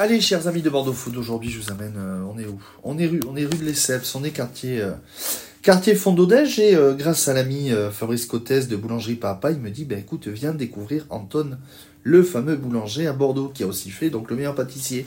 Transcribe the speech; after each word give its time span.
Allez, 0.00 0.20
chers 0.20 0.46
amis 0.46 0.62
de 0.62 0.70
Bordeaux 0.70 0.92
Food, 0.92 1.16
aujourd'hui 1.16 1.50
je 1.50 1.58
vous 1.58 1.72
amène. 1.72 1.94
euh, 1.96 2.22
on 2.32 2.38
est 2.38 2.46
où? 2.46 2.60
On 2.84 2.96
est 2.98 3.06
rue, 3.06 3.18
on 3.28 3.34
est 3.34 3.44
rue 3.44 3.58
de 3.58 3.64
Lesseps, 3.64 4.14
on 4.14 4.22
est 4.22 4.30
quartier, 4.30 4.80
euh, 4.80 4.92
quartier 5.60 5.94
et 5.94 6.76
euh, 6.76 6.94
grâce 6.94 7.26
à 7.26 7.34
l'ami 7.34 7.72
euh, 7.72 7.90
Fabrice 7.90 8.24
Cottès 8.26 8.68
de 8.68 8.76
Boulangerie 8.76 9.16
Papa, 9.16 9.50
il 9.50 9.58
me 9.58 9.70
dit 9.70 9.84
bah 9.84 9.96
écoute, 9.96 10.28
viens 10.28 10.54
découvrir 10.54 11.04
Anton, 11.10 11.58
le 12.04 12.22
fameux 12.22 12.54
boulanger 12.54 13.08
à 13.08 13.12
Bordeaux 13.12 13.48
qui 13.52 13.64
a 13.64 13.66
aussi 13.66 13.90
fait 13.90 14.08
donc 14.08 14.30
le 14.30 14.36
meilleur 14.36 14.54
pâtissier 14.54 15.04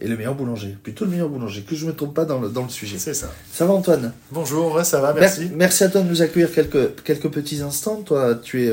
et 0.00 0.06
le 0.06 0.16
meilleur 0.16 0.36
boulanger, 0.36 0.76
plutôt 0.80 1.04
le 1.04 1.10
meilleur 1.10 1.28
boulanger, 1.28 1.62
que 1.62 1.74
je 1.74 1.84
me 1.84 1.92
trompe 1.92 2.14
pas 2.14 2.26
dans 2.26 2.38
le, 2.38 2.48
dans 2.48 2.62
le 2.62 2.68
sujet. 2.68 2.98
C'est 2.98 3.12
ça. 3.12 3.32
Ça 3.52 3.66
va 3.66 3.72
Antoine? 3.72 4.12
Bonjour, 4.30 4.72
ouais, 4.72 4.84
ça 4.84 5.00
va, 5.00 5.14
Mer- 5.14 5.22
merci. 5.22 5.50
Merci 5.52 5.82
à 5.82 5.88
toi 5.88 6.02
de 6.02 6.08
nous 6.08 6.22
accueillir 6.22 6.52
quelques, 6.52 7.02
quelques 7.02 7.28
petits 7.32 7.60
instants. 7.60 8.02
Toi, 8.02 8.36
tu 8.36 8.68
es 8.68 8.72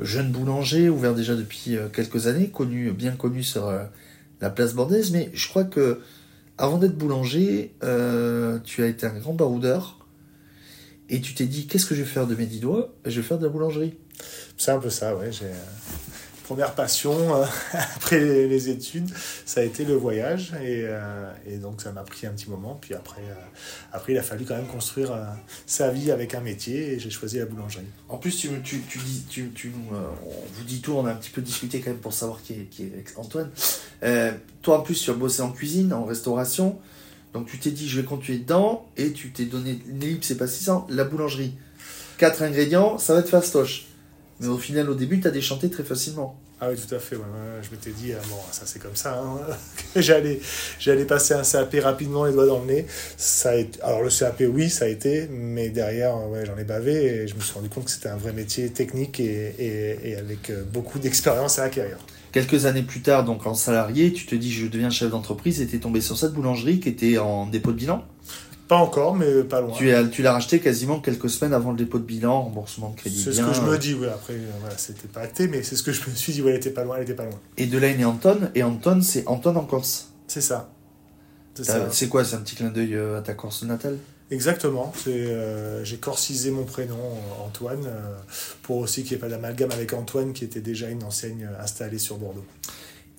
jeune 0.00 0.30
boulanger, 0.30 0.90
ouvert 0.90 1.14
déjà 1.14 1.34
depuis 1.34 1.78
quelques 1.94 2.26
années, 2.26 2.48
connu, 2.48 2.90
bien 2.92 3.12
connu 3.12 3.42
sur 3.42 3.72
la 4.40 4.50
place 4.50 4.74
bordaise, 4.74 5.10
mais 5.10 5.30
je 5.34 5.48
crois 5.48 5.64
que 5.64 6.00
avant 6.58 6.78
d'être 6.78 6.96
boulanger, 6.96 7.74
euh, 7.82 8.58
tu 8.64 8.82
as 8.82 8.86
été 8.86 9.06
un 9.06 9.18
grand 9.18 9.34
baroudeur 9.34 10.06
et 11.08 11.20
tu 11.20 11.34
t'es 11.34 11.46
dit 11.46 11.66
qu'est-ce 11.66 11.86
que 11.86 11.94
je 11.94 12.02
vais 12.02 12.08
faire 12.08 12.26
de 12.26 12.34
mes 12.34 12.46
dix 12.46 12.60
doigts? 12.60 12.94
Je 13.04 13.20
vais 13.20 13.26
faire 13.26 13.38
de 13.38 13.44
la 13.44 13.52
boulangerie. 13.52 13.94
C'est 14.56 14.70
un 14.70 14.78
peu 14.78 14.90
ça, 14.90 15.14
ouais. 15.14 15.30
J'ai 15.30 15.46
euh, 15.46 15.54
première 16.46 16.74
passion 16.76 17.34
euh, 17.34 17.44
après 17.96 18.20
les, 18.20 18.68
études, 18.68 19.10
ça 19.44 19.60
a 19.60 19.64
été 19.64 19.84
le 19.84 19.94
voyage 19.94 20.52
et, 20.62 20.82
euh, 20.84 21.32
et 21.44 21.56
donc 21.56 21.82
ça 21.82 21.90
m'a 21.90 22.02
pris 22.02 22.26
un 22.26 22.30
petit 22.30 22.48
moment. 22.48 22.78
Puis 22.80 22.94
après, 22.94 23.22
euh, 23.22 23.34
après 23.92 24.12
il 24.12 24.18
a 24.18 24.22
fallu 24.22 24.44
quand 24.44 24.54
même 24.54 24.68
construire 24.68 25.10
sa 25.66 25.90
vie 25.90 26.12
avec 26.12 26.34
un 26.34 26.40
métier 26.40 26.92
et 26.92 26.98
j'ai 27.00 27.10
choisi 27.10 27.38
la 27.38 27.46
boulangerie. 27.46 27.86
En 28.08 28.18
plus, 28.18 28.36
tu, 28.36 28.48
tu, 28.62 29.72
on 29.90 30.54
vous 30.54 30.64
dit 30.64 30.80
tout, 30.80 30.92
on 30.92 31.04
a 31.04 31.10
un 31.10 31.16
petit 31.16 31.30
peu 31.30 31.42
discuté 31.42 31.80
quand 31.80 31.90
même 31.90 31.98
pour 31.98 32.12
savoir 32.12 32.40
qui 32.42 32.52
est, 32.52 32.64
qui 32.70 32.84
est 32.84 33.04
Antoine. 33.16 33.50
Toi, 34.62 34.78
en 34.78 34.82
plus, 34.82 35.02
tu 35.02 35.10
as 35.10 35.14
bossé 35.14 35.42
en 35.42 35.50
cuisine, 35.50 35.92
en 35.92 36.04
restauration, 36.04 36.78
donc 37.34 37.48
tu 37.48 37.58
t'es 37.58 37.70
dit, 37.70 37.88
je 37.88 38.00
vais 38.00 38.06
continuer 38.06 38.38
dedans, 38.38 38.86
et 38.96 39.12
tu 39.12 39.30
t'es 39.30 39.44
donné 39.44 39.80
une 39.88 40.02
ellipse, 40.02 40.28
c'est 40.28 40.36
pas 40.36 40.46
600, 40.46 40.86
la 40.90 41.04
boulangerie. 41.04 41.54
Quatre 42.18 42.42
ingrédients, 42.42 42.98
ça 42.98 43.14
va 43.14 43.22
te 43.22 43.28
faire 43.28 43.44
stoche. 43.44 43.86
Mais 44.40 44.48
au 44.48 44.58
final, 44.58 44.90
au 44.90 44.94
début, 44.94 45.20
tu 45.20 45.28
as 45.28 45.30
déchanté 45.30 45.70
très 45.70 45.82
facilement. 45.82 46.38
Ah 46.58 46.68
oui, 46.70 46.76
tout 46.76 46.94
à 46.94 46.98
fait. 46.98 47.16
ouais, 47.16 47.22
ouais, 47.22 47.62
je 47.62 47.70
m'étais 47.70 47.90
dit, 47.90 48.12
euh, 48.12 48.18
bon, 48.30 48.36
ça 48.50 48.62
c'est 48.64 48.78
comme 48.78 48.96
ça, 48.96 49.22
hein, 49.22 49.40
j'allais, 49.96 50.40
j'allais 50.78 51.04
passer 51.04 51.34
un 51.34 51.42
CAP 51.42 51.76
rapidement, 51.82 52.24
les 52.24 52.32
doigts 52.32 52.46
dans 52.46 52.60
le 52.60 52.66
nez. 52.66 52.86
Ça 53.18 53.50
a 53.50 53.54
été, 53.56 53.78
alors 53.82 54.02
le 54.02 54.08
CAP, 54.08 54.42
oui, 54.48 54.70
ça 54.70 54.86
a 54.86 54.88
été, 54.88 55.28
mais 55.30 55.68
derrière, 55.68 56.16
euh, 56.16 56.28
ouais, 56.28 56.46
j'en 56.46 56.56
ai 56.56 56.64
bavé 56.64 56.94
et 56.94 57.28
je 57.28 57.34
me 57.34 57.40
suis 57.40 57.52
rendu 57.52 57.68
compte 57.68 57.84
que 57.84 57.90
c'était 57.90 58.08
un 58.08 58.16
vrai 58.16 58.32
métier 58.32 58.70
technique 58.70 59.20
et, 59.20 59.54
et, 59.58 60.10
et 60.10 60.16
avec 60.16 60.48
euh, 60.48 60.64
beaucoup 60.64 60.98
d'expérience 60.98 61.58
à 61.58 61.64
acquérir. 61.64 61.98
Quelques 62.32 62.64
années 62.64 62.82
plus 62.82 63.02
tard, 63.02 63.24
donc 63.24 63.46
en 63.46 63.54
salarié, 63.54 64.14
tu 64.14 64.24
te 64.24 64.34
dis, 64.34 64.50
je 64.50 64.66
deviens 64.66 64.88
chef 64.88 65.10
d'entreprise, 65.10 65.60
et 65.60 65.66
t'es 65.66 65.78
tombé 65.78 66.00
sur 66.00 66.16
cette 66.16 66.32
boulangerie 66.32 66.80
qui 66.80 66.88
était 66.88 67.18
en 67.18 67.46
dépôt 67.46 67.72
de 67.72 67.76
bilan? 67.76 68.02
Pas 68.68 68.76
encore, 68.76 69.14
mais 69.14 69.44
pas 69.44 69.60
loin. 69.60 69.72
Tu, 69.76 69.92
as- 69.92 70.04
tu 70.08 70.22
l'as 70.22 70.32
racheté 70.32 70.58
quasiment 70.58 70.98
quelques 71.00 71.30
semaines 71.30 71.52
avant 71.54 71.70
le 71.70 71.76
dépôt 71.76 71.98
de 71.98 72.04
bilan, 72.04 72.42
remboursement 72.42 72.90
de 72.90 72.96
crédit 72.96 73.22
C'est 73.22 73.32
ce 73.32 73.40
que 73.42 73.52
je 73.52 73.60
me 73.60 73.78
dis, 73.78 73.94
oui. 73.94 74.06
Après, 74.08 74.34
euh, 74.34 74.46
voilà, 74.60 74.76
c'était 74.76 75.06
pas 75.08 75.20
acté, 75.20 75.46
mais 75.46 75.62
c'est 75.62 75.76
ce 75.76 75.82
que 75.84 75.92
je 75.92 76.00
me 76.10 76.14
suis 76.14 76.32
dit, 76.32 76.42
ouais, 76.42 76.50
elle 76.50 76.56
était 76.56 76.70
pas 76.70 76.82
loin, 76.84 76.96
elle 76.96 77.04
était 77.04 77.14
pas 77.14 77.24
loin. 77.24 77.38
Et 77.56 77.66
de 77.66 77.78
là 77.78 77.86
est 77.88 77.96
né 77.96 78.04
Anton, 78.04 78.50
et 78.56 78.62
Anton, 78.64 79.00
c'est 79.02 79.26
Anton 79.28 79.54
en 79.56 79.64
Corse. 79.64 80.10
C'est 80.26 80.40
ça. 80.40 80.68
C'est 81.90 82.08
quoi, 82.08 82.24
c'est 82.24 82.36
un 82.36 82.40
petit 82.40 82.56
clin 82.56 82.68
d'œil 82.70 82.94
euh, 82.94 83.18
à 83.18 83.22
ta 83.22 83.34
Corse 83.34 83.62
natale? 83.62 83.98
Exactement. 84.30 84.92
Euh, 85.06 85.84
j'ai 85.84 85.98
corcisé 85.98 86.50
mon 86.50 86.64
prénom, 86.64 86.96
euh, 86.96 87.46
Antoine, 87.46 87.84
euh, 87.86 88.16
pour 88.62 88.78
aussi 88.78 89.04
qu'il 89.04 89.12
n'y 89.12 89.18
ait 89.18 89.20
pas 89.20 89.28
d'amalgame 89.28 89.70
avec 89.70 89.92
Antoine, 89.92 90.32
qui 90.32 90.44
était 90.44 90.60
déjà 90.60 90.88
une 90.90 91.04
enseigne 91.04 91.48
euh, 91.50 91.62
installée 91.62 91.98
sur 91.98 92.18
Bordeaux. 92.18 92.44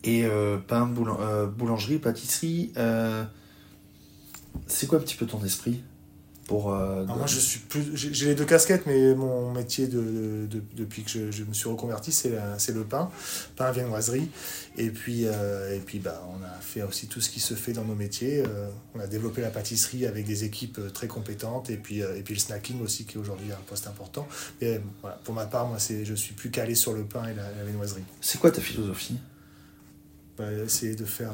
Et 0.04 0.26
euh, 0.26 0.58
pain, 0.58 0.86
boulan- 0.86 1.18
euh, 1.22 1.48
boulangerie, 1.48 1.98
pâtisserie, 1.98 2.74
euh, 2.78 3.24
c'est 4.68 4.88
quoi 4.88 4.98
un 4.98 5.02
petit 5.02 5.16
peu 5.16 5.26
ton 5.26 5.44
esprit 5.44 5.82
pour 6.48 6.72
euh, 6.74 7.02
de- 7.04 7.08
moi, 7.08 7.28
je 7.28 7.40
suis 7.40 7.60
plus, 7.60 7.92
j'ai 7.94 8.26
les 8.28 8.34
deux 8.36 8.46
casquettes, 8.46 8.86
mais 8.86 9.14
mon 9.14 9.52
métier 9.52 9.88
de, 9.88 10.48
de- 10.50 10.64
depuis 10.78 11.04
que 11.04 11.10
je, 11.10 11.30
je 11.30 11.44
me 11.44 11.54
suis 11.54 11.68
reconverti, 11.68 12.14
c'est 12.14 12.32
c'est 12.58 12.74
le 12.74 12.86
pain, 12.86 13.12
pain 13.58 13.70
viennoiserie. 13.74 14.30
Et 14.78 14.90
puis, 14.90 15.24
euh, 15.26 15.76
et 15.76 15.80
puis 15.82 16.00
bah, 16.00 16.26
on 16.34 16.42
a 16.46 16.54
fait 16.62 16.84
aussi 16.84 17.08
tout 17.08 17.20
ce 17.20 17.30
qui 17.30 17.42
se 17.42 17.54
fait 17.54 17.74
dans 17.74 17.84
nos 17.84 17.96
métiers. 17.96 18.44
Euh, 18.48 18.70
on 18.96 19.02
a 19.02 19.08
développé 19.08 19.42
la 19.42 19.50
pâtisserie 19.50 20.06
avec 20.06 20.26
des 20.26 20.46
équipes 20.46 20.80
très 20.94 21.08
compétentes, 21.08 21.70
et 21.70 21.76
puis, 21.76 22.00
et 22.00 22.22
puis 22.24 22.36
le 22.36 22.40
snacking 22.40 22.82
aussi, 22.82 23.04
qui 23.04 23.18
est 23.18 23.20
aujourd'hui 23.20 23.52
un 23.52 23.62
poste 23.68 23.88
important. 23.88 24.26
Mais 24.62 24.80
voilà, 25.02 25.20
pour 25.26 25.34
ma 25.34 25.48
part, 25.48 25.68
moi, 25.68 25.80
c'est, 25.80 26.06
je 26.06 26.14
suis 26.14 26.34
plus 26.34 26.50
calé 26.50 26.76
sur 26.76 26.94
le 26.94 27.04
pain 27.04 27.26
et 27.28 27.34
la, 27.34 27.52
la 27.52 27.64
viennoiserie. 27.66 28.06
C'est 28.22 28.40
quoi 28.40 28.52
ta 28.52 28.62
philosophie? 28.62 29.18
Bah, 30.38 30.50
essayer 30.54 30.96
de 30.96 31.04
faire. 31.04 31.34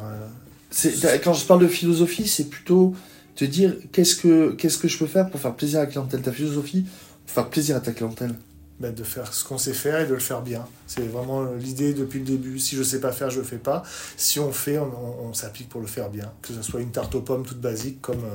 Quand 1.24 1.34
je 1.34 1.46
parle 1.46 1.62
de 1.62 1.68
philosophie, 1.68 2.28
c'est 2.28 2.50
plutôt 2.50 2.96
te 3.36 3.46
dire 3.46 3.76
qu'est-ce 3.92 4.16
que, 4.16 4.52
qu'est-ce 4.54 4.78
que 4.78 4.88
je 4.88 4.98
peux 4.98 5.08
faire 5.08 5.30
pour 5.30 5.40
faire 5.40 5.56
plaisir 5.56 5.80
à 5.80 5.84
la 5.84 5.88
clientèle? 5.90 6.22
Ta 6.22 6.32
philosophie, 6.32 6.86
pour 7.26 7.34
faire 7.36 7.50
plaisir 7.50 7.76
à 7.76 7.80
ta 7.80 7.92
clientèle? 7.92 8.36
bah, 8.80 8.92
de 8.92 9.04
faire 9.04 9.34
ce 9.34 9.46
qu'on 9.46 9.58
sait 9.60 9.74
faire 9.74 10.02
et 10.02 10.08
de 10.08 10.14
le 10.14 10.20
faire 10.20 10.42
bien. 10.42 10.66
C'est 10.88 11.08
vraiment 11.08 11.46
l'idée 11.54 11.94
depuis 11.94 12.20
le 12.20 12.26
début. 12.26 12.60
Si 12.60 12.76
je 12.76 12.84
sais 12.84 13.00
pas 13.00 13.12
faire, 13.12 13.30
je 13.30 13.38
le 13.40 13.46
fais 13.46 13.58
pas. 13.60 13.84
Si 14.18 14.40
on 14.40 14.52
fait, 14.52 14.78
on, 14.80 14.86
on- 14.86 15.28
on 15.30 15.34
s'applique 15.34 15.70
pour 15.70 15.80
le 15.80 15.88
faire 15.88 16.10
bien. 16.10 16.32
Que 16.42 16.54
ce 16.54 16.62
soit 16.64 16.82
une 16.82 16.92
tarte 16.92 17.14
aux 17.16 17.22
pommes 17.22 17.46
toute 17.46 17.62
basique 17.62 18.02
comme, 18.02 18.26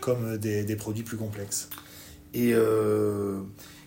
comme 0.00 0.36
des, 0.36 0.64
des 0.64 0.76
produits 0.76 1.04
plus 1.04 1.16
complexes. 1.16 1.68
Et, 2.34 2.52
euh, 2.54 3.40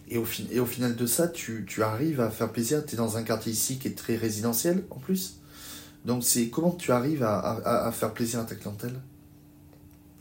et, 0.10 0.18
au, 0.18 0.26
et 0.52 0.60
au 0.60 0.66
final 0.66 0.96
de 0.96 1.06
ça, 1.06 1.28
tu, 1.28 1.66
tu 1.68 1.84
arrives 1.84 2.22
à 2.22 2.30
faire 2.30 2.52
plaisir? 2.52 2.86
Tu 2.86 2.96
es 2.96 2.98
dans 2.98 3.18
un 3.18 3.24
quartier 3.24 3.52
ici 3.52 3.78
qui 3.78 3.88
est 3.90 3.98
très 3.98 4.16
résidentiel 4.16 4.86
en 4.90 5.00
plus? 5.00 5.36
Donc 6.08 6.24
c'est 6.24 6.48
comment 6.48 6.72
tu 6.72 6.92
arrives 6.92 7.22
à, 7.22 7.38
à- 7.38 7.88
à 7.88 7.92
faire 7.92 8.14
plaisir 8.14 8.40
à 8.40 8.44
ta 8.46 8.56
clientèle? 8.56 8.96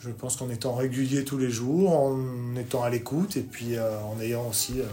Je 0.00 0.10
pense 0.10 0.36
qu'en 0.36 0.50
étant 0.50 0.74
régulier 0.74 1.24
tous 1.24 1.38
les 1.38 1.48
jours, 1.50 1.96
en 1.98 2.54
étant 2.56 2.82
à 2.82 2.90
l'écoute 2.90 3.36
et 3.36 3.42
puis 3.42 3.76
euh, 3.76 3.98
en 4.02 4.20
ayant 4.20 4.46
aussi 4.48 4.80
euh, 4.80 4.84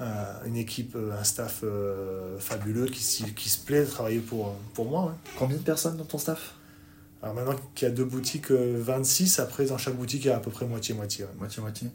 euh, 0.00 0.44
une 0.46 0.56
équipe, 0.56 0.96
un 0.96 1.22
staff 1.22 1.60
euh, 1.62 2.38
fabuleux 2.38 2.86
qui, 2.86 3.02
se 3.02 3.58
plaît 3.64 3.84
de 3.84 3.90
travailler 3.90 4.18
pour, 4.18 4.54
pour 4.74 4.86
moi. 4.86 5.04
ouais. 5.04 5.12
Combien 5.38 5.58
de 5.58 5.62
personnes 5.62 5.96
dans 5.96 6.04
ton 6.04 6.18
staff? 6.18 6.55
Alors 7.26 7.34
maintenant 7.34 7.56
qu'il 7.74 7.88
y 7.88 7.90
a 7.90 7.94
deux 7.94 8.04
boutiques, 8.04 8.52
euh, 8.52 8.76
26, 8.78 9.40
après 9.40 9.64
dans 9.66 9.78
chaque 9.78 9.96
boutique 9.96 10.24
il 10.24 10.28
y 10.28 10.30
a 10.30 10.36
à 10.36 10.38
peu 10.38 10.52
près 10.52 10.64
moitié-moitié. 10.64 11.24
ouais. 11.24 11.30
Moitié, 11.40 11.60
moitié. 11.60 11.88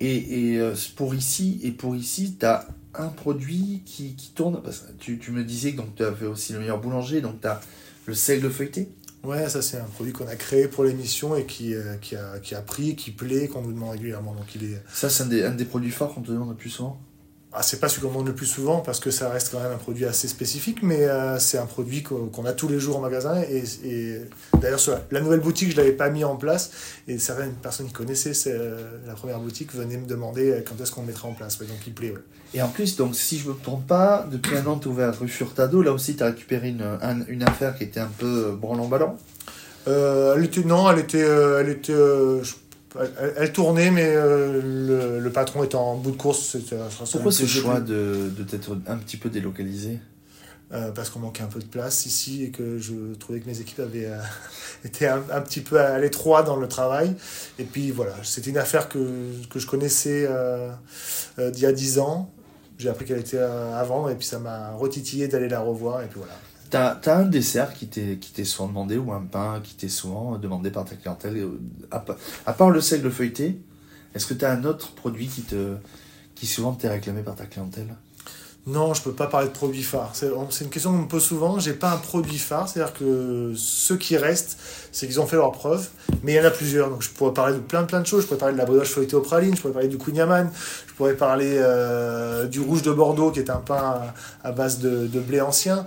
Et, 0.00 0.52
et 0.54 0.58
euh, 0.58 0.74
pour 0.96 1.14
ici, 1.14 1.60
et 1.62 1.70
pour 1.70 1.94
ici, 1.94 2.36
tu 2.40 2.46
as 2.46 2.66
un 2.94 3.08
produit 3.08 3.82
qui, 3.84 4.14
qui 4.14 4.30
tourne. 4.30 4.62
Parce 4.62 4.78
que 4.78 4.92
tu, 4.98 5.18
tu 5.18 5.32
me 5.32 5.44
disais 5.44 5.74
que 5.74 5.82
tu 5.94 6.02
avais 6.02 6.24
aussi 6.24 6.54
le 6.54 6.60
meilleur 6.60 6.80
boulanger, 6.80 7.20
donc 7.20 7.42
tu 7.42 7.46
as 7.46 7.60
le 8.06 8.14
seigle 8.14 8.48
feuilleté. 8.48 8.88
Ouais, 9.22 9.50
ça 9.50 9.60
c'est 9.60 9.76
un 9.76 9.84
produit 9.84 10.14
qu'on 10.14 10.26
a 10.26 10.36
créé 10.36 10.66
pour 10.66 10.84
l'émission 10.84 11.36
et 11.36 11.44
qui, 11.44 11.74
euh, 11.74 11.96
qui, 11.96 12.16
a, 12.16 12.38
qui 12.38 12.54
a 12.54 12.62
pris, 12.62 12.96
qui 12.96 13.10
plaît, 13.10 13.48
qu'on 13.48 13.60
nous 13.60 13.74
demande 13.74 13.90
régulièrement. 13.90 14.34
Donc 14.34 14.54
il 14.54 14.64
est. 14.64 14.82
Ça, 14.94 15.10
c'est 15.10 15.24
un 15.24 15.26
des, 15.26 15.44
un 15.44 15.50
des 15.54 15.66
produits 15.66 15.90
forts 15.90 16.14
qu'on 16.14 16.22
te 16.22 16.32
demande 16.32 16.48
le 16.48 16.56
plus 16.56 16.70
souvent. 16.70 16.98
Ah, 17.52 17.62
c'est 17.62 17.80
pas 17.80 17.88
celui 17.88 18.02
qu'on 18.02 18.10
demande 18.12 18.28
le 18.28 18.34
plus 18.34 18.46
souvent 18.46 18.78
parce 18.78 19.00
que 19.00 19.10
ça 19.10 19.28
reste 19.28 19.50
quand 19.50 19.58
même 19.60 19.72
un 19.72 19.76
produit 19.76 20.04
assez 20.04 20.28
spécifique, 20.28 20.84
mais 20.84 21.02
euh, 21.08 21.36
c'est 21.40 21.58
un 21.58 21.66
produit 21.66 22.04
qu'on 22.04 22.44
a 22.46 22.52
tous 22.52 22.68
les 22.68 22.78
jours 22.78 22.98
au 22.98 23.00
magasin. 23.00 23.42
Et, 23.42 23.64
et 23.84 24.20
d'ailleurs, 24.60 24.78
la, 25.10 25.20
nouvelle 25.20 25.40
boutique, 25.40 25.72
je 25.72 25.76
l'avais 25.76 25.90
pas 25.90 26.10
mis 26.10 26.22
en 26.22 26.36
place 26.36 26.70
et 27.08 27.18
certaines 27.18 27.54
personnes 27.54 27.88
qui 27.88 27.92
connaissaient 27.92 28.32
euh, 28.46 28.78
la 29.04 29.14
première 29.14 29.40
boutique 29.40 29.74
venaient 29.74 29.96
me 29.96 30.06
demander 30.06 30.50
euh, 30.52 30.60
quand 30.64 30.80
est-ce 30.80 30.92
qu'on 30.92 31.00
le 31.00 31.08
mettrait 31.08 31.26
en 31.26 31.32
place. 31.32 31.58
Ouais, 31.58 31.66
donc 31.66 31.78
il 31.88 31.92
plaît. 31.92 32.10
ouais. 32.12 32.20
Et 32.54 32.62
en 32.62 32.68
plus, 32.68 32.94
donc, 32.96 33.16
si 33.16 33.36
je 33.38 33.48
me 33.48 33.54
trompe 33.54 33.84
pas, 33.86 34.26
depuis 34.30 34.56
un 34.56 34.66
an, 34.66 34.78
tu 34.78 34.86
ouvert 34.86 35.18
rue 35.18 35.26
Furtado. 35.28 35.82
Là 35.82 35.92
aussi, 35.92 36.14
tu 36.14 36.22
as 36.22 36.26
récupéré 36.26 36.68
une, 36.68 36.82
un- 37.02 37.26
une 37.26 37.42
affaire 37.42 37.76
qui 37.76 37.82
était 37.82 38.00
un 38.00 38.10
peu 38.16 38.56
branlant-ballant? 38.60 39.16
Euh, 39.88 40.34
elle 40.36 40.44
était 40.44 40.62
non, 40.62 40.88
elle 40.90 40.98
était, 41.00 41.18
elle 41.18 41.68
était, 41.70 41.92
je- 41.94 42.54
elle, 42.98 43.34
elle 43.36 43.52
tournait, 43.52 43.90
mais 43.90 44.06
euh, 44.06 44.60
le, 44.62 45.20
le 45.20 45.32
patron 45.32 45.62
était 45.64 45.76
en 45.76 45.96
bout 45.96 46.10
de 46.10 46.16
course. 46.16 46.56
Pourquoi 47.12 47.32
ce 47.32 47.46
choix 47.46 47.80
de, 47.80 48.30
de 48.36 48.42
t'être 48.42 48.76
un 48.86 48.96
petit 48.96 49.16
peu 49.16 49.28
délocalisé? 49.28 49.98
Euh, 50.72 50.92
parce 50.92 51.10
qu'on 51.10 51.18
manquait 51.18 51.42
un 51.42 51.48
peu 51.48 51.58
de 51.58 51.64
place 51.66 52.06
ici 52.06 52.44
et 52.44 52.50
que 52.50 52.78
je 52.78 53.14
trouvais 53.18 53.40
que 53.40 53.48
mes 53.48 53.60
équipes 53.60 53.80
avaient 53.80 54.06
euh, 54.06 54.20
été 54.84 55.08
un, 55.08 55.20
un 55.32 55.40
petit 55.40 55.62
peu 55.62 55.80
à 55.80 55.98
l'étroit 55.98 56.44
dans 56.44 56.56
le 56.56 56.68
travail. 56.68 57.16
Et 57.58 57.64
puis 57.64 57.90
voilà, 57.90 58.14
c'était 58.22 58.50
une 58.50 58.58
affaire 58.58 58.88
que, 58.88 58.98
que 59.50 59.58
je 59.58 59.66
connaissais 59.66 60.28
d'il 61.38 61.60
y 61.60 61.66
a 61.66 61.72
10 61.72 61.98
ans. 61.98 62.30
J'ai 62.78 62.88
appris 62.88 63.04
qu'elle 63.04 63.18
était 63.18 63.44
vendre 63.84 64.10
et 64.10 64.14
puis 64.14 64.26
ça 64.26 64.38
m'a 64.38 64.70
retitillé 64.70 65.26
d'aller 65.26 65.48
la 65.48 65.60
revoir. 65.60 66.02
Et 66.02 66.06
puis 66.06 66.18
voilà. 66.18 66.34
T'as 66.70 67.00
as 67.04 67.16
un 67.16 67.26
dessert 67.26 67.74
qui 67.74 67.88
t'est 67.88 68.44
souvent 68.44 68.68
demandé 68.68 68.96
ou 68.96 69.12
un 69.12 69.22
pain 69.22 69.60
qui 69.62 69.74
t'est 69.74 69.88
souvent 69.88 70.38
demandé 70.38 70.70
par 70.70 70.84
ta 70.84 70.94
clientèle 70.94 71.36
euh, 71.38 71.58
à 72.46 72.52
part 72.52 72.70
le 72.70 72.80
seigle 72.80 73.10
feuilleté, 73.10 73.60
est-ce 74.14 74.26
que 74.26 74.34
tu 74.34 74.44
as 74.44 74.52
un 74.52 74.64
autre 74.64 74.92
produit 74.94 75.26
qui 75.26 75.42
te 75.42 75.76
qui 76.34 76.46
souvent 76.46 76.72
t'est 76.72 76.88
réclamé 76.88 77.22
par 77.22 77.34
ta 77.34 77.46
clientèle? 77.46 77.94
Non, 78.66 78.92
je 78.92 79.00
peux 79.00 79.12
pas 79.12 79.26
parler 79.26 79.48
de 79.48 79.52
produit 79.52 79.82
phare. 79.82 80.12
C'est 80.14 80.64
une 80.64 80.70
question 80.70 80.92
qu'on 80.92 80.98
me 80.98 81.08
pose 81.08 81.24
souvent. 81.24 81.58
J'ai 81.58 81.72
pas 81.72 81.92
un 81.92 81.96
produit 81.96 82.38
phare, 82.38 82.68
c'est-à-dire 82.68 82.92
que 82.92 83.54
ceux 83.56 83.96
qui 83.96 84.18
restent, 84.18 84.58
c'est 84.92 85.06
qu'ils 85.06 85.18
ont 85.18 85.26
fait 85.26 85.36
leurs 85.36 85.52
preuves, 85.52 85.88
mais 86.22 86.32
il 86.32 86.36
y 86.36 86.40
en 86.40 86.44
a 86.44 86.50
plusieurs. 86.50 86.90
Donc 86.90 87.02
je 87.02 87.08
pourrais 87.08 87.32
parler 87.32 87.54
de 87.54 87.60
plein 87.60 87.84
plein 87.84 88.00
de 88.00 88.06
choses. 88.06 88.22
Je 88.22 88.26
pourrais 88.26 88.38
parler 88.38 88.52
de 88.52 88.58
la 88.58 88.66
brioche 88.66 88.90
feuilletée 88.90 89.16
au 89.16 89.22
praline, 89.22 89.56
je 89.56 89.62
pourrais 89.62 89.72
parler 89.72 89.88
du 89.88 89.96
kouign-amann, 89.96 90.50
je 90.86 90.92
pourrais 90.92 91.14
parler 91.14 91.56
euh, 91.56 92.46
du 92.46 92.60
rouge 92.60 92.82
de 92.82 92.92
Bordeaux, 92.92 93.30
qui 93.30 93.40
est 93.40 93.50
un 93.50 93.56
pain 93.56 94.12
à, 94.44 94.52
base 94.52 94.78
de, 94.78 95.20
blé 95.20 95.40
ancien. 95.40 95.86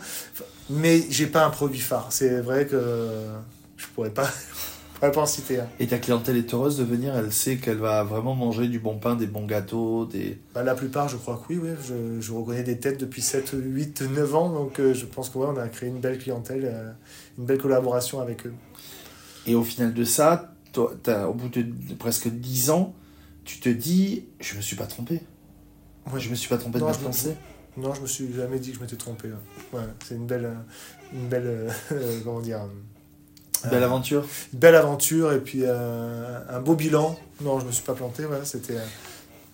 Mais 0.69 1.05
j'ai 1.09 1.27
pas 1.27 1.45
un 1.45 1.51
produit 1.51 1.79
phare. 1.79 2.07
C'est 2.09 2.41
vrai 2.41 2.65
que 2.65 3.07
je 3.77 3.85
pourrais 3.93 4.09
pas, 4.09 4.29
je 5.03 5.09
pourrais 5.09 5.11
pas 5.11 5.21
en 5.21 5.25
citer 5.25 5.59
un. 5.59 5.67
Et 5.79 5.87
ta 5.87 5.97
clientèle 5.97 6.37
est 6.37 6.53
heureuse 6.53 6.77
de 6.77 6.83
venir, 6.83 7.15
elle 7.15 7.33
sait 7.33 7.57
qu'elle 7.57 7.77
va 7.77 8.03
vraiment 8.03 8.35
manger 8.35 8.67
du 8.67 8.79
bon 8.79 8.97
pain, 8.97 9.15
des 9.15 9.27
bons 9.27 9.45
gâteaux, 9.45 10.05
des... 10.05 10.39
Bah, 10.53 10.63
la 10.63 10.75
plupart, 10.75 11.09
je 11.09 11.17
crois 11.17 11.35
que 11.45 11.53
oui. 11.53 11.59
oui. 11.61 11.69
Je, 11.85 12.21
je 12.21 12.31
reconnais 12.31 12.63
des 12.63 12.79
têtes 12.79 12.99
depuis 12.99 13.21
7, 13.21 13.51
8, 13.53 14.01
9 14.01 14.35
ans. 14.35 14.49
Donc 14.49 14.79
euh, 14.79 14.93
je 14.93 15.05
pense 15.05 15.29
qu'on 15.29 15.57
a 15.57 15.67
créé 15.67 15.89
une 15.89 15.99
belle 15.99 16.17
clientèle, 16.17 16.63
euh, 16.65 16.91
une 17.37 17.45
belle 17.45 17.57
collaboration 17.57 18.21
avec 18.21 18.45
eux. 18.45 18.53
Et 19.45 19.55
au 19.55 19.63
final 19.63 19.93
de 19.93 20.03
ça, 20.05 20.53
toi, 20.71 20.93
au 21.27 21.33
bout 21.33 21.49
de, 21.49 21.61
de 21.63 21.93
presque 21.95 22.29
10 22.29 22.69
ans, 22.69 22.95
tu 23.43 23.59
te 23.59 23.69
dis, 23.69 24.25
je 24.39 24.55
me 24.55 24.61
suis 24.61 24.77
pas 24.77 24.85
trompé. 24.87 25.21
Ouais. 26.11 26.19
Je 26.19 26.29
me 26.29 26.35
suis 26.35 26.47
pas 26.49 26.57
trompé 26.57 26.79
Non, 26.79 26.85
de 26.87 26.91
ma 26.91 26.97
pensée. 26.97 27.35
Non, 27.75 27.93
je 27.93 28.01
me 28.01 28.07
suis 28.07 28.31
jamais 28.33 28.59
dit 28.59 28.69
que 28.71 28.77
je 28.77 28.81
m'étais 28.81 28.95
trompé. 28.95 29.27
ouais. 29.27 29.79
Ouais, 29.79 29.85
c'est 30.05 30.15
une 30.15 30.27
belle, 30.27 30.45
euh, 30.45 30.53
une 31.13 31.27
belle, 31.27 31.69
euh, 31.91 32.19
comment 32.23 32.39
dire, 32.39 32.61
Belle 33.69 33.83
aventure. 33.83 34.25
belle 34.53 34.75
aventure 34.75 35.31
et 35.33 35.39
puis 35.39 35.59
euh, 35.63 36.39
un 36.49 36.59
beau 36.59 36.75
bilan. 36.75 37.17
Non, 37.41 37.59
je 37.59 37.65
me 37.65 37.71
suis 37.71 37.83
pas 37.83 37.93
planté. 37.93 38.23
Voilà, 38.25 38.45
c'était. 38.45 38.75
euh, 38.77 38.85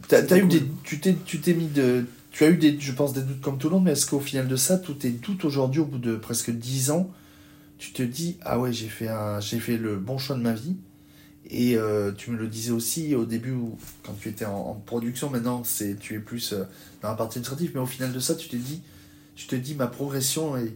T'as, 0.08 0.22
eu 0.38 0.42
cool. 0.42 0.50
des, 0.50 0.64
tu 0.84 1.00
t'es, 1.00 1.16
tu 1.26 1.40
t'es 1.40 1.54
mis 1.54 1.68
de, 1.68 2.06
tu 2.32 2.44
as 2.44 2.50
eu 2.50 2.58
des, 2.58 2.80
je 2.80 2.92
pense 2.92 3.14
des 3.14 3.22
doutes 3.22 3.42
comme 3.42 3.58
tout 3.58 3.70
le 3.70 3.76
monde, 3.76 3.84
mais 3.86 3.92
est-ce 3.92 4.06
qu'au 4.08 4.20
final 4.20 4.48
de 4.48 4.56
ça, 4.56 4.78
tous 4.78 4.94
tes 4.96 5.10
doutes 5.12 5.46
aujourd'hui, 5.46 5.82
au 5.82 5.86
bout 5.86 5.98
de 6.00 6.16
presque 6.16 6.50
10 6.52 6.92
ans, 6.92 7.10
tu 7.78 7.92
te 7.94 8.02
dis 8.02 8.38
ah 8.42 8.60
ouais 8.60 8.74
j'ai 8.74 8.88
fait 8.88 9.08
un, 9.10 9.40
j'ai 9.40 9.60
fait 9.60 9.78
le 9.78 9.98
bon 9.98 10.18
choix 10.18 10.36
de 10.36 10.42
ma 10.42 10.54
vie. 10.54 10.76
Et 11.52 11.78
euh, 11.78 12.12
tu 12.12 12.30
me 12.32 12.38
le 12.38 12.48
disais 12.48 12.72
aussi 12.72 13.16
au 13.16 13.26
début 13.26 13.52
où, 13.52 13.78
quand 14.04 14.14
tu 14.20 14.30
étais 14.30 14.46
en, 14.46 14.54
en 14.56 14.74
production, 14.76 15.30
maintenant 15.30 15.64
c'est, 15.64 15.98
tu 16.00 16.16
es 16.16 16.20
plus 16.20 16.54
euh, 16.54 16.64
dans 17.02 17.10
la 17.10 17.16
partie 17.16 17.38
administrative, 17.40 17.72
mais 17.74 17.80
au 17.82 17.86
final 17.88 18.12
de 18.14 18.20
ça, 18.20 18.36
tu 18.36 18.50
te 18.50 18.56
dis, 18.56 18.82
tu 19.36 19.48
te 19.48 19.56
dis 19.56 19.74
ma 19.76 19.88
progression 19.88 20.58
est, 20.58 20.76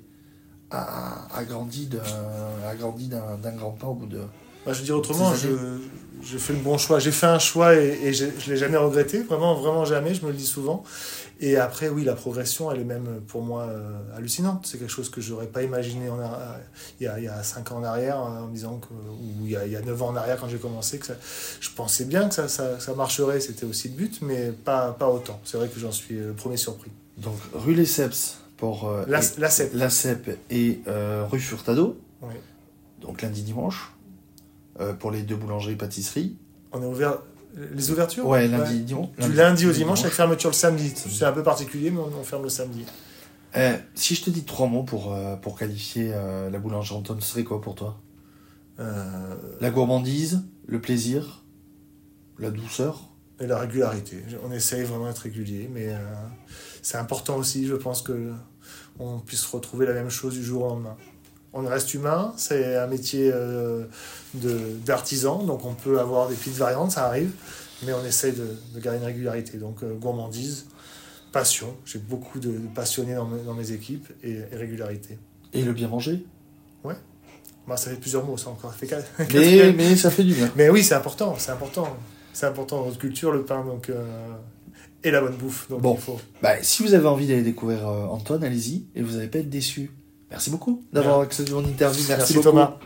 a, 0.74 1.28
a 1.38 1.44
grandi 1.44 1.86
d'un, 1.88 2.00
a 2.68 2.76
grandi 2.76 3.08
d'un, 3.08 3.38
d'un 3.42 3.52
grand 3.52 3.72
pas 3.72 3.88
au 3.88 3.94
bout 3.94 4.08
de. 4.08 4.22
Bah, 4.66 4.72
je 4.74 4.80
veux 4.80 4.86
dire 4.86 4.96
autrement, 4.98 5.34
je, 5.36 5.50
j'ai 6.24 6.38
fait 6.40 6.54
le 6.54 6.60
bon 6.60 6.78
choix. 6.78 7.00
J'ai 7.00 7.12
fait 7.12 7.26
un 7.26 7.40
choix 7.40 7.76
et, 7.76 8.00
et 8.04 8.14
je 8.14 8.26
ne 8.26 8.32
l'ai 8.48 8.58
jamais 8.58 8.78
regretté, 8.78 9.22
vraiment, 9.22 9.56
vraiment 9.56 9.84
jamais, 9.86 10.14
je 10.16 10.26
me 10.26 10.32
le 10.32 10.38
dis 10.38 10.46
souvent. 10.46 10.84
Et 11.42 11.58
après, 11.58 11.90
oui, 11.90 12.06
la 12.06 12.14
progression, 12.16 12.72
elle 12.72 12.80
est 12.80 12.86
même 12.86 13.20
pour 13.28 13.42
moi 13.42 13.64
euh, 13.64 13.92
hallucinante. 14.16 14.66
C'est 14.66 14.78
quelque 14.78 14.90
chose 14.92 15.10
que 15.10 15.20
j'aurais 15.20 15.48
pas 15.48 15.64
imaginé 15.64 16.10
en 16.10 16.18
euh, 16.18 16.24
il, 17.02 17.04
y 17.04 17.08
a, 17.08 17.20
il 17.20 17.26
y 17.26 17.28
a 17.28 17.44
5 17.44 17.74
ans 17.74 17.80
en 17.80 17.84
arrière, 17.84 18.18
euh, 18.22 18.44
en 18.44 18.48
me 18.48 18.54
disant 18.54 18.78
que, 18.80 18.94
ou 18.94 19.46
il 19.46 19.52
y, 19.52 19.58
a, 19.58 19.66
il 19.66 19.74
y 19.74 19.76
a 19.76 19.82
9 19.82 20.02
ans 20.02 20.10
en 20.10 20.16
arrière 20.16 20.38
quand 20.40 20.48
j'ai 20.48 20.60
commencé, 20.60 21.00
que 21.00 21.06
ça- 21.08 21.18
je 21.60 21.70
pensais 21.76 22.06
bien 22.06 22.30
que 22.30 22.36
ça, 22.36 22.48
ça, 22.48 22.80
ça 22.80 22.94
marcherait, 22.94 23.42
c'était 23.42 23.66
aussi 23.66 23.90
le 23.90 23.96
but, 23.96 24.20
mais 24.22 24.52
pas, 24.52 24.94
pas 24.98 25.10
autant. 25.10 25.42
C'est 25.44 25.58
vrai 25.58 25.68
que 25.68 25.78
j'en 25.78 25.92
suis 25.92 26.16
le 26.16 26.32
premier 26.32 26.56
surpris. 26.56 26.92
Donc 27.18 27.36
rue 27.54 27.74
Lesseps 27.74 28.38
pour 28.64 28.88
euh, 28.88 29.04
La, 29.10 29.20
et- 29.22 29.40
la 29.40 29.50
CEP. 29.50 29.72
La 29.74 29.90
CEP 29.90 30.40
et 30.50 30.80
euh, 30.88 31.26
rue 31.30 31.42
Furtado, 31.42 32.00
Oui. 32.22 32.36
donc 33.02 33.22
lundi 33.22 33.42
dimanche, 33.44 33.92
euh, 34.80 34.94
pour 34.94 35.12
les 35.12 35.22
deux 35.22 35.36
boulangeries 35.36 35.76
pâtisseries. 35.76 36.38
On 36.72 36.82
est 36.82 36.86
ouvert. 36.86 37.18
Les 37.74 37.92
ouvertures? 37.92 38.26
Ouais, 38.26 38.48
lundi 38.48 38.80
dimanche. 38.80 39.10
Du 39.20 39.34
lundi 39.34 39.68
au 39.68 39.74
dimanche, 39.74 40.00
avec 40.04 40.14
fermeture 40.14 40.50
le 40.52 40.56
samedi. 40.56 40.94
C'est 40.96 41.26
un 41.26 41.34
peu 41.34 41.44
particulier, 41.44 41.92
mais 41.92 42.00
on, 42.00 42.10
on 42.18 42.24
ferme 42.24 42.44
le 42.44 42.48
samedi. 42.50 42.86
Euh, 43.58 43.78
si 43.96 44.16
je 44.16 44.24
te 44.24 44.30
dis 44.30 44.46
trois 44.46 44.68
mots 44.68 44.84
pour, 44.84 45.14
euh, 45.14 45.36
pour 45.36 45.60
qualifier 45.60 46.12
euh, 46.14 46.50
la 46.50 46.58
boulangerie 46.58 46.98
Anton, 46.98 47.18
ce 47.20 47.28
serait 47.32 47.44
quoi 47.44 47.60
pour 47.60 47.76
toi? 47.76 48.00
La 48.78 49.72
gourmandise, 49.72 50.42
le 50.68 50.80
plaisir, 50.80 51.44
la 52.40 52.50
douceur? 52.50 53.10
Et 53.40 53.48
la 53.48 53.60
régularité. 53.60 54.18
On 54.48 54.52
essaye 54.52 54.84
vraiment 54.84 55.08
d'être 55.08 55.20
régulier, 55.20 55.70
mais 55.74 55.88
euh, 55.90 55.98
c'est 56.82 56.98
important 56.98 57.38
aussi, 57.38 57.66
je 57.68 57.76
pense 57.76 58.02
que 58.02 58.32
on 59.00 59.20
puisse 59.20 59.46
retrouver 59.46 59.86
la 59.86 59.94
même 59.94 60.10
chose 60.10 60.34
du 60.36 60.44
jour 60.44 60.66
au 60.66 60.70
lendemain. 60.70 60.96
On 61.54 61.66
reste 61.68 61.94
humain, 61.94 62.34
c'est 62.38 62.78
un 62.78 62.88
métier 62.88 63.30
euh, 63.34 63.86
d'artisan, 64.86 65.44
donc 65.44 65.66
on 65.66 65.74
peut 65.74 66.00
avoir 66.00 66.28
des 66.28 66.36
petites 66.36 66.58
variantes, 66.58 66.92
ça 66.92 67.06
arrive, 67.06 67.32
mais 67.86 67.94
on 67.94 68.04
essaye 68.06 68.34
de, 68.34 68.48
de 68.74 68.80
garder 68.80 69.00
une 69.00 69.06
régularité. 69.06 69.58
Donc 69.58 69.84
euh, 69.84 69.94
gourmandise, 69.96 70.66
passion, 71.32 71.76
j'ai 71.86 72.00
beaucoup 72.00 72.40
de 72.40 72.60
passionnés 72.74 73.16
dans 73.16 73.26
mes, 73.28 73.42
dans 73.44 73.54
mes 73.54 73.72
équipes, 73.72 74.08
et, 74.24 74.40
et 74.52 74.56
régularité. 74.56 75.18
Et 75.54 75.62
le 75.64 75.74
bien 75.74 75.88
manger? 75.88 76.26
Bah, 77.66 77.78
ça 77.78 77.90
fait 77.92 77.96
plusieurs 77.96 78.26
mots, 78.26 78.36
ça 78.36 78.50
encore. 78.50 78.72
Ça 78.72 78.78
fait 78.78 78.88
quatre- 78.88 79.08
Mais, 79.34 79.72
mais 79.72 79.96
ça 79.96 80.12
fait 80.12 80.26
du 80.26 80.34
bien. 80.34 80.52
Mais 80.58 80.70
oui, 80.70 80.84
c'est 80.84 80.96
important, 80.96 81.36
c'est 81.38 81.52
important. 81.52 81.88
C'est 82.34 82.46
important 82.48 82.80
dans 82.80 82.86
notre 82.88 82.98
culture, 83.00 83.32
le 83.32 83.44
pain, 83.44 83.64
donc, 83.64 83.90
euh, 83.90 84.04
et 85.04 85.12
la 85.12 85.22
bonne 85.22 85.36
bouffe. 85.36 85.70
Donc 85.70 85.82
Bon. 85.82 85.94
il 85.96 86.02
faut. 86.02 86.20
Bah, 86.42 86.62
si 86.62 86.84
vous 86.84 86.94
avez 86.94 87.08
envie 87.08 87.28
d'aller 87.28 87.44
découvrir 87.44 87.88
euh, 87.88 88.06
Anton, 88.08 88.42
allez-y 88.42 88.86
et 88.96 89.02
vous 89.02 89.16
n'allez 89.16 89.28
pas 89.28 89.40
être 89.40 89.50
déçus. 89.50 89.92
Merci 90.32 90.50
beaucoup 90.50 90.84
d'avoir 90.92 91.20
accès 91.20 91.48
à 91.48 91.54
mon 91.54 91.60
interview. 91.64 92.02
Merci, 92.08 92.10
Merci, 92.18 92.34
beaucoup. 92.34 92.50
Thomas. 92.50 92.78